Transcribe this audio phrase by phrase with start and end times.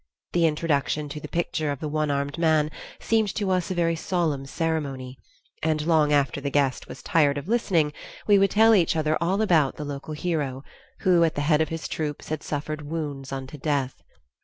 [0.33, 3.95] The introduction to the picture of the one armed man seemed to us a very
[3.95, 5.19] solemn ceremony,
[5.61, 7.93] and long after the guest was tired of listening,
[8.25, 10.63] we would tell each other all about the local hero,
[11.01, 14.01] who at the head of his troops had suffered wounds unto death.